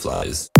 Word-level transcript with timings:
butterflies. 0.00 0.59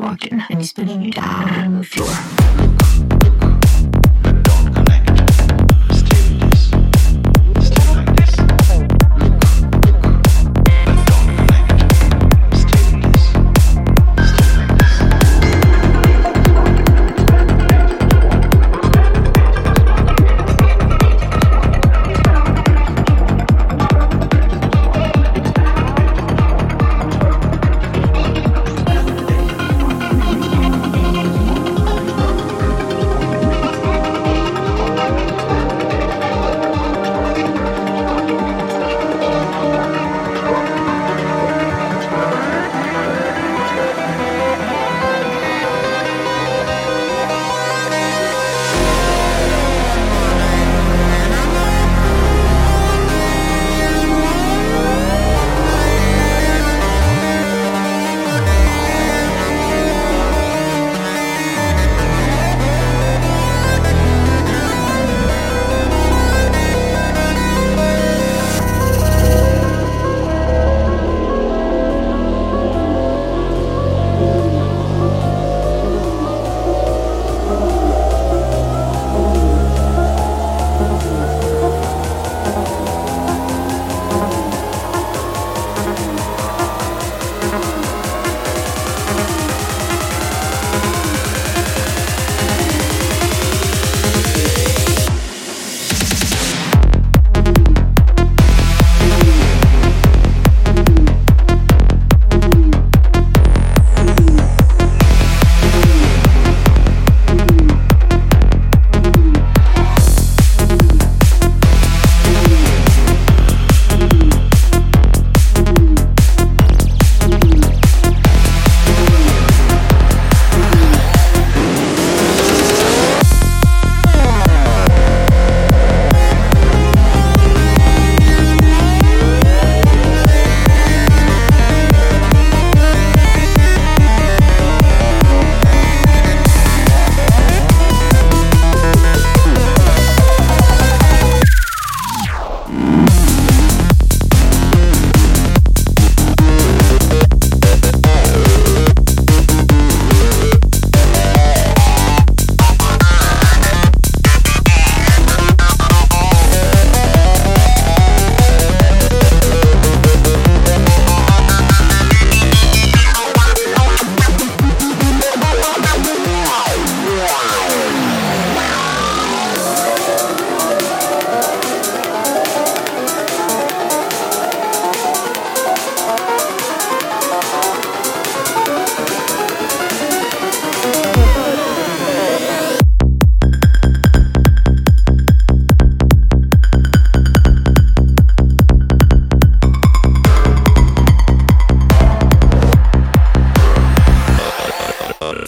walking 0.00 0.42
and 0.50 0.58
he's 0.58 0.70
spinning 0.70 1.02
you 1.02 1.10
down 1.10 1.48
on 1.50 1.78
the 1.78 1.84
floor. 1.84 2.67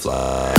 Fly. 0.01 0.50